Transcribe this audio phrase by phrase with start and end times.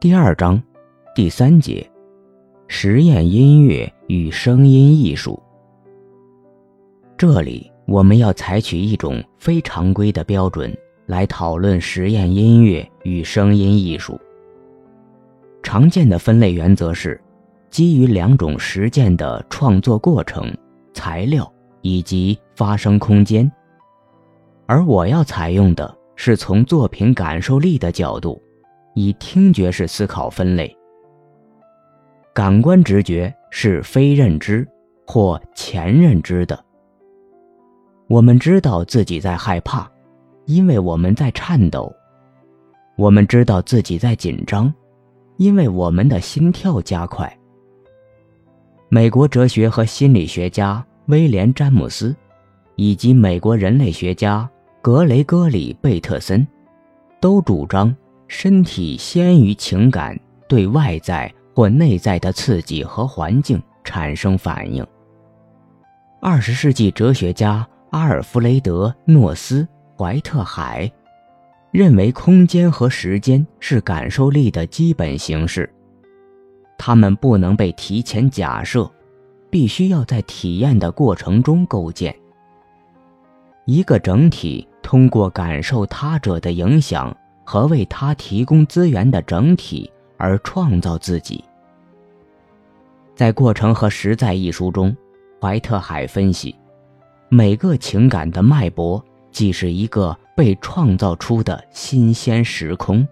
[0.00, 0.58] 第二章
[1.14, 1.86] 第三节：
[2.68, 5.38] 实验音乐与声音艺术。
[7.18, 10.74] 这里我们要采取一种非常规的标准
[11.04, 14.18] 来讨论实验音乐与声音艺术。
[15.62, 17.20] 常见的分类原则是
[17.68, 20.50] 基于两种实践的创作过程、
[20.94, 21.46] 材料
[21.82, 23.52] 以及发生空间，
[24.64, 28.42] 而我要采用的是从作品感受力的角度，
[28.94, 30.76] 以听觉式思考分类。
[32.32, 34.66] 感官直觉是非认知
[35.06, 36.58] 或前认知的。
[38.08, 39.88] 我们知道自己在害怕，
[40.46, 41.92] 因为我们在颤抖；
[42.96, 44.72] 我们知道自己在紧张。
[45.36, 47.34] 因为我们的心跳加快。
[48.90, 52.14] 美国哲学和心理学家威廉·詹姆斯，
[52.76, 54.46] 以及美国人类学家
[54.82, 56.46] 格雷戈里·贝特森，
[57.22, 57.96] 都主张
[58.30, 60.16] 身体先于情感
[60.48, 64.86] 对外在或内在的刺激和环境产生反应。
[66.22, 69.62] 二十世纪哲学家阿尔弗雷德·诺斯·
[69.98, 70.90] 怀特海。
[71.72, 75.72] 认为空间和时间是感受力的基本形式，
[76.76, 78.90] 它们不能被提前假设，
[79.50, 82.12] 必须要在体验的过程中构建。
[83.66, 87.16] 一个整体通过感受他者的影响
[87.50, 91.42] 和为他提供资源的整体而创造自己。
[93.16, 94.96] 在《过程和实在》一书中，
[95.40, 96.54] 怀特海分析，
[97.28, 100.16] 每个情感的脉搏既是一个。
[100.36, 103.06] 被创造出的新鲜时空，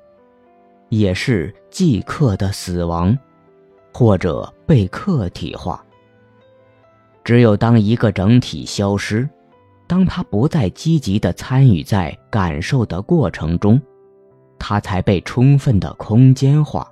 [0.88, 3.14] 也是即刻的死亡，
[3.92, 5.84] 或者被客体化。
[7.22, 9.28] 只有当一个整体消失，
[9.86, 13.78] 当他不再积极地参与在感受的过程中，
[14.58, 16.90] 他才被充分的空间化。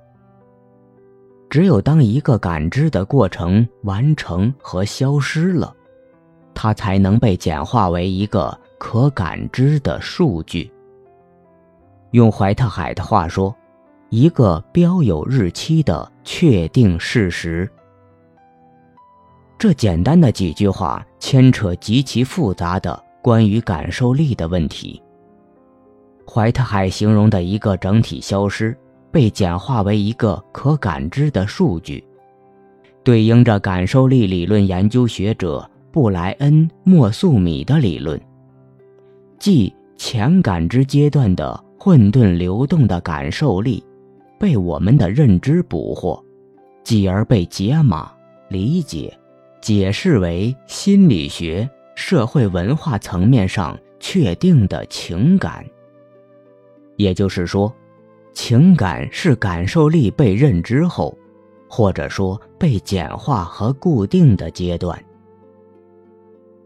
[1.49, 5.75] 只有当一个感知的过程完成和消失了，
[6.53, 8.57] 它才能被简化为一个。
[8.79, 10.71] 可感知的数据。
[12.11, 13.51] 用怀特海的话说，
[14.09, 17.67] 一个标有日期的确定事实。
[19.57, 25.01] 这简单的几句话牵扯极其复杂的关于感受力的问题。
[26.29, 28.77] 怀特海形容的一个整体消失，
[29.11, 32.03] 被简化为一个可感知的数据，
[33.03, 38.19] 对应着感受力理论研究学者布莱恩·莫素米的理论。
[39.39, 43.83] 即前感知阶段的混沌流动的感受力，
[44.37, 46.21] 被我们的认知捕获，
[46.83, 48.11] 继而被解码、
[48.49, 49.17] 理解、
[49.61, 55.65] 解释为心理学、社会文化层面上确定的情感。
[56.97, 57.73] 也就是说，
[58.33, 61.17] 情感是感受力被认知后，
[61.69, 65.01] 或者说被简化和固定的阶段。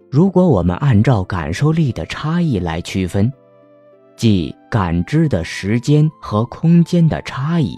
[0.09, 3.31] 如果我们按照感受力的差异来区分，
[4.18, 7.78] 即感知的时间和空间的差异，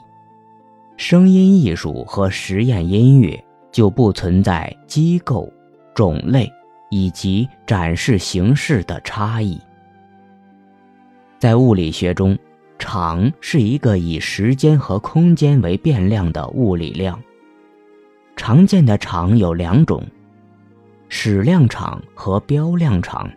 [0.97, 3.40] 声音艺术和实验音乐
[3.72, 5.47] 就不存在机构、
[5.94, 6.52] 种类
[6.90, 9.62] 以及展示形式的差异。
[11.44, 12.40] 在物理学中，
[12.80, 17.22] 场是一个以时间和空间为变量的物理量。
[18.38, 20.02] 常见的场有两种。
[21.09, 23.30] 矢量场和标量场。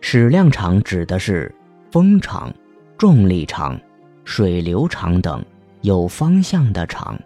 [0.00, 1.52] 矢量场指的是
[1.90, 2.54] 风场、
[2.96, 3.76] 重力场、
[4.24, 5.44] 水流场等
[5.80, 7.18] 有方向的场。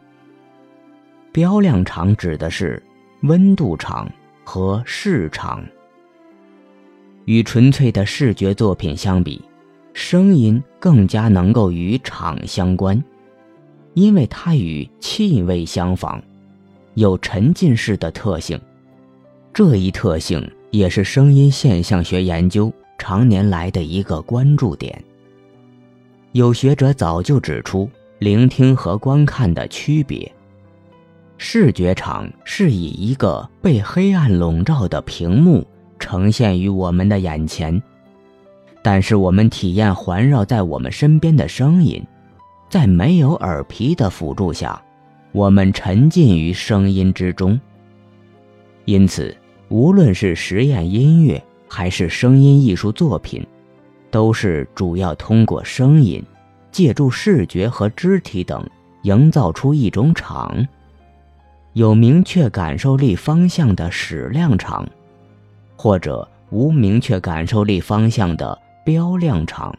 [1.32, 2.82] 标量场指的是
[3.24, 4.10] 温度场
[4.42, 5.62] 和视场。
[7.26, 9.44] 与纯粹的视觉作品相比，
[9.92, 13.02] 声音更加能够与场相关，
[13.94, 16.20] 因为它与气味相仿，
[16.94, 18.60] 有沉浸式的特性。
[19.52, 25.02] 这一特性也是声音现象学研究常年来的一个关注点。
[26.32, 27.90] 有学者早就指出
[28.20, 30.30] 聆听和观看的区别。
[31.36, 35.66] 视觉场是以一个被黑暗笼罩的屏幕
[35.98, 37.82] 呈现于我们的眼前，
[38.82, 42.04] 但是我们体验环绕在我们身边的声音，
[42.68, 44.80] 在没有耳皮的辅助下，
[45.32, 47.58] 我们沉浸于声音之中。
[48.84, 49.36] 因此。
[49.72, 53.46] 无论是实验音乐还是声音艺术作品，
[54.10, 56.20] 都是主要通过声音，
[56.72, 58.68] 借助视觉和肢体等，
[59.02, 60.66] 营造出一种场，
[61.74, 64.84] 有明确感受力方向的矢量场，
[65.76, 69.76] 或者无明确感受力方向的标量场。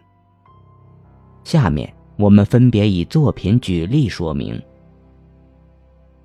[1.44, 4.62] 下面我们分别以作品举例说明。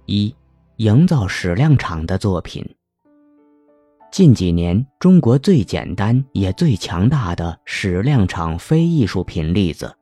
[0.05, 0.34] 一、
[0.76, 2.64] 营造矢量场的作品。
[4.12, 9.94] 近几年，中国最简单也最强大的矢量场非艺术品例子，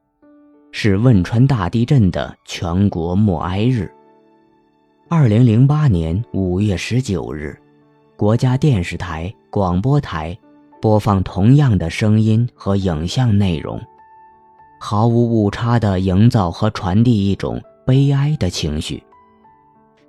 [0.73, 3.91] 是汶川大地震的全国默哀日。
[5.09, 7.59] 二零零八年五月十九日，
[8.17, 10.37] 国家电视台、广播台
[10.85, 13.81] 播放同样的声音和影像内容，
[14.79, 19.03] 毫无误差地营造和传递一种悲哀的情绪，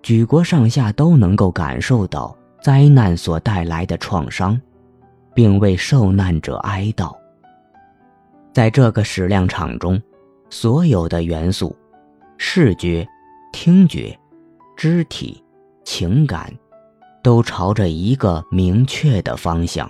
[0.03, 2.35] 举国上下都能够感受到。
[2.61, 4.59] 灾难所带来的创伤，
[5.33, 7.15] 并为受难者哀悼。
[8.51, 10.01] 在这个矢量场中，
[10.49, 11.73] 所有的元素——
[12.37, 13.07] 视觉、
[13.53, 14.13] 听觉、
[14.75, 15.41] 肢体、
[15.85, 16.51] 情感，
[17.23, 19.89] 都朝着一个明确的方向。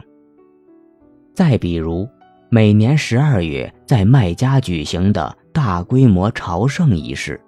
[1.35, 2.07] 再比如，
[2.49, 7.39] 每年十二月在麦加举行的大规模朝圣仪式，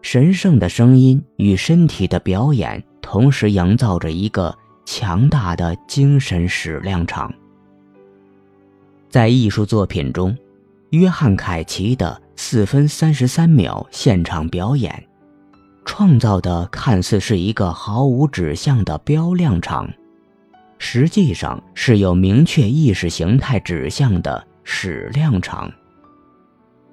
[0.00, 2.82] 神圣的声音与身体的表演。
[3.02, 7.30] 同时营造着一个强大的精神矢量场。
[9.10, 10.34] 在艺术作品中，
[10.90, 15.04] 约翰·凯奇的四分三十三秒现场表演，
[15.84, 19.92] 创造的看似是一个毫无指向的标量场，
[20.84, 25.72] 实际上是有明确意识形态指向的矢量场。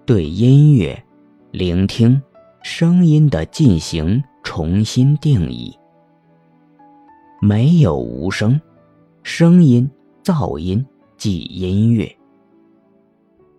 [0.06, 1.04] 对音乐、
[1.50, 2.22] 聆听、
[2.62, 5.76] 声音的进行重新定义。
[7.42, 8.62] 没有无声，
[9.24, 9.90] 声音、
[10.24, 10.86] 噪音
[11.18, 12.16] 即音乐。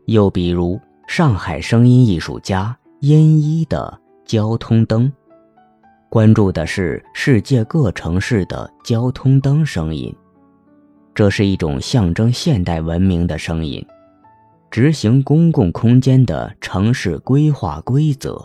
[0.06, 5.12] 又比如，上海声音艺术家殷一的交通灯，
[6.10, 10.12] 关注的是世界各城市的交通灯声音。
[11.14, 13.86] 这是一种象征现代文明的声音，
[14.72, 18.44] 执行公共空间的城市规划规则，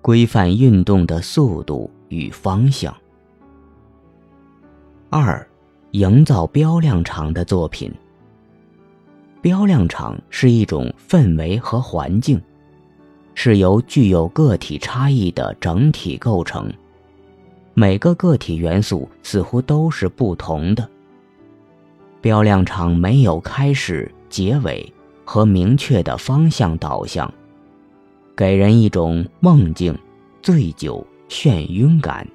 [0.00, 2.96] 规范运动的速度与方向。
[5.10, 5.46] 二，
[5.90, 7.92] 营造标量场的作品。
[9.42, 12.40] 标量场是一种氛围和环境，
[13.40, 16.68] 是由具有个体差异的整体构成，
[17.72, 20.90] 每个个体元素似乎都是不同的。
[22.20, 24.92] 标量场没有开始、结尾
[25.24, 27.32] 和明确的方向导向，
[28.34, 29.96] 给人一种梦境、
[30.42, 32.26] 醉酒、眩晕感。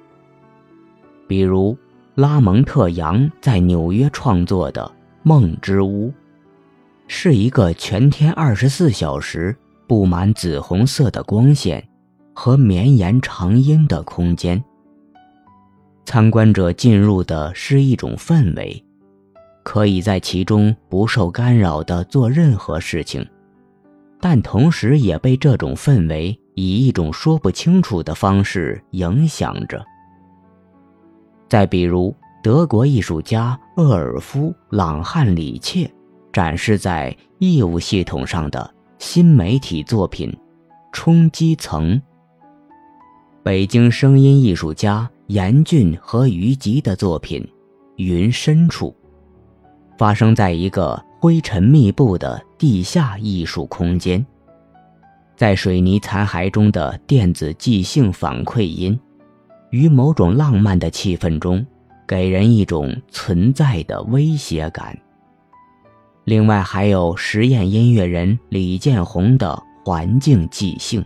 [1.28, 1.76] 比如。
[2.14, 4.84] 拉蒙特·杨在纽约创作的
[5.24, 6.08] 《梦之屋》，
[7.08, 11.86] 是一个全天二十四小时布满紫红色的光线
[12.34, 14.62] 和绵延长音的空间。
[16.04, 18.84] 参观者进入的是一种氛围，
[19.62, 23.26] 可以在其中不受干扰地做任何事情，
[24.20, 29.84] 但同时也被这种氛围以一种说不清楚的方式影响着。
[31.48, 35.90] 再比如，德国艺术家厄尔夫·朗汉里切
[36.32, 40.30] 展示在义务系统上的新媒体作品
[40.92, 41.94] 《冲击层》。
[43.42, 47.42] 北京声音艺术家严俊和于吉的作品
[47.96, 48.88] 《云深处》，
[49.98, 54.24] 发生在一个灰尘密布的地下艺术空间，
[55.36, 58.98] 在水泥残骸中的电子即兴反馈音。
[59.70, 61.66] 于某种浪漫的气氛中，
[62.06, 64.96] 给人一种存在的威胁感。
[66.24, 71.04] 另外，还有实验音乐人李建宏的环境即兴，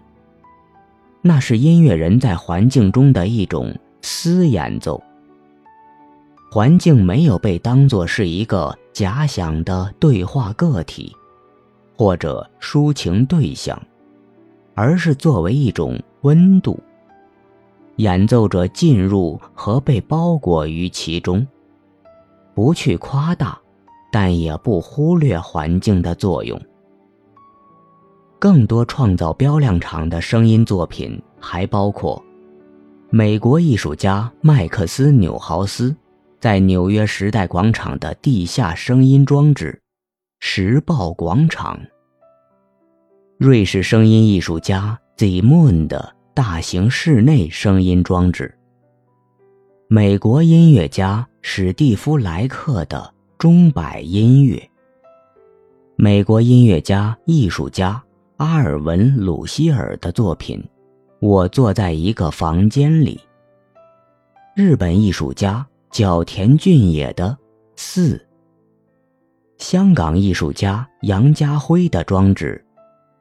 [1.21, 5.03] 那是音乐人在环境中的一种私演奏。
[6.51, 11.13] 环境没有被当作是一个假想的对话个体，
[11.97, 13.77] 或者抒情对象，
[14.75, 16.79] 而是作为一种温度。
[17.97, 21.45] 演奏者进入和被包裹于其中，
[22.55, 23.59] 不去夸大，
[24.11, 26.61] 但也不忽略环境的作用。
[28.39, 32.23] 更多创造标量场的声音作品还包括
[33.11, 35.95] 美国艺术家麦克斯纽豪斯
[36.39, 39.81] 在纽约时代广场的地下声音装置——
[40.41, 41.77] 时报广场；
[43.39, 46.19] 瑞士声音艺术家 Zimund 的。
[46.39, 48.57] 大型室内声音装置。
[49.89, 54.61] 美国音乐家史蒂夫·莱克的钟摆音乐。
[55.95, 58.03] 美国音乐家、艺术家
[58.37, 60.59] 阿尔文·鲁希尔的作品
[61.21, 63.17] 《我坐在一个房间里》。
[64.57, 67.27] 日本艺术家角田俊也的
[67.77, 68.17] 《四》。
[69.59, 72.65] 香港艺术家杨家辉的装置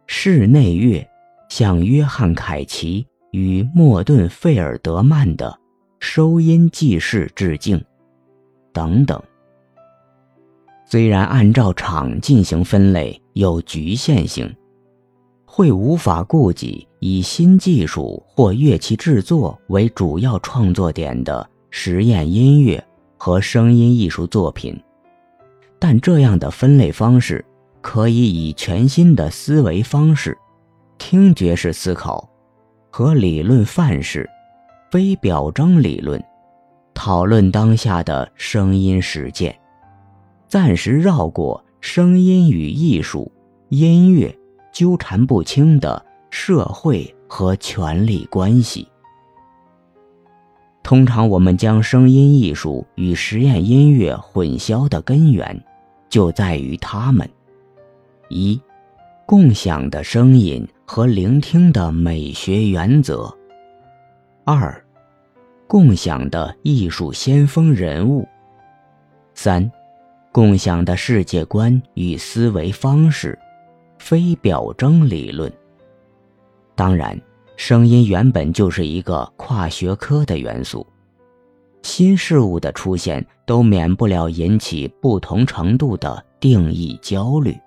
[0.08, 1.08] 室内乐，
[1.48, 5.56] 向约翰·凯奇与莫顿·费尔德曼的
[6.00, 7.80] 收音记事致敬，
[8.74, 9.22] 等等。
[10.90, 14.50] 虽然按照场进行分类有局限性，
[15.46, 22.82] 会无法顾及以新技术或乐器制作为主要创作点的实验音乐
[23.18, 24.82] 和声音艺术作品。
[25.78, 27.44] 但这样的分类方式，
[27.82, 28.16] 可以
[28.48, 30.38] 以全新的思维方式——
[30.98, 32.30] 听觉式思考
[32.90, 34.28] 和理论范式
[34.90, 36.24] （非表征理论）
[36.96, 39.54] 讨论当下的声音实践，
[40.48, 43.32] 暂时绕过声音与艺术、
[43.70, 44.34] 音乐
[44.72, 48.88] 纠缠不清的社会和权力关系。
[50.84, 55.62] 通常，我们将声音艺术与实验音乐混淆的根源。
[56.10, 57.30] 就在于他们：
[58.30, 58.58] 一、
[59.26, 63.30] 共享的声音和聆听的美学原则；
[64.46, 64.82] 二、
[65.68, 68.26] 共享的艺术先锋人物；
[69.34, 69.70] 三、
[70.38, 73.36] 共享的世界观与思维方式——
[73.98, 75.52] 非表征理论。
[76.76, 77.20] 当然，
[77.56, 80.86] 声音原本就是一个跨学科的元素。
[81.82, 87.58] 新事物的出现都免不了引起不同程度的定义焦虑，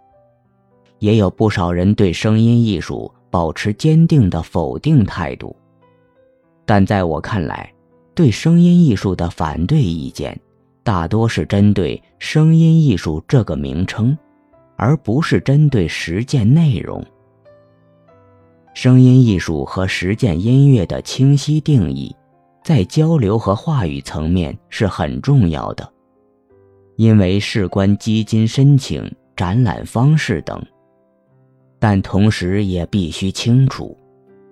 [1.00, 5.57] 也有不少人对声音艺术保持坚定的否定态度。
[6.65, 7.75] 但在我看来，
[8.15, 10.41] 对声音艺术的反对意见，
[10.90, 14.18] 大多是针对“声音艺术”这个名称，
[14.75, 17.00] 而不是针对实践内容。
[18.75, 22.12] 声音艺术和实践音乐的清晰定义。
[22.64, 25.88] 在交流和话语层面是很重要的，
[26.97, 30.61] 因为事关基金申请、展览方式等。
[31.78, 33.97] 但同时也必须清楚，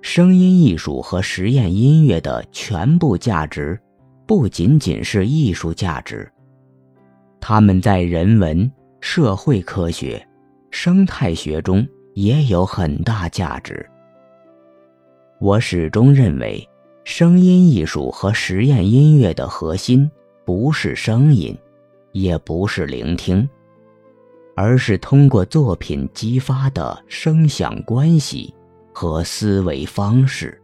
[0.02, 3.76] 声音艺术和实验音乐的全部价值，
[4.28, 6.30] 不仅仅是艺术价值，
[7.40, 8.70] 他们在人文、
[9.00, 10.22] 社会科学、
[10.70, 13.88] 生态学中也有很大价值。
[15.40, 16.62] 我始终认为。
[17.04, 20.10] 声音艺术和实验音乐的核心
[20.44, 21.56] 不是声音，
[22.12, 23.48] 也不是聆听，
[24.54, 28.54] 而是通过作品激发的声响关系
[28.92, 30.60] 和思维方式。